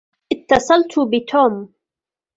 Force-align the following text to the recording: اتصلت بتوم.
اتصلت 0.31 0.93
بتوم. 1.11 1.73